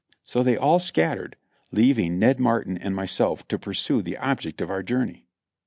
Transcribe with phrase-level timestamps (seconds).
[0.23, 1.35] So they all scattered,
[1.71, 5.27] leaving Ned Martin and myself to pursue the object of our journey.